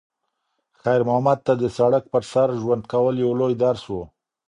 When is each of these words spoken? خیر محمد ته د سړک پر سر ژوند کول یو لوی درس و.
خیر 0.81 1.01
محمد 1.09 1.39
ته 1.45 1.53
د 1.61 1.63
سړک 1.77 2.03
پر 2.13 2.23
سر 2.31 2.47
ژوند 2.61 2.83
کول 2.91 3.15
یو 3.23 3.31
لوی 3.39 3.55
درس 3.63 3.83
و. 3.89 3.93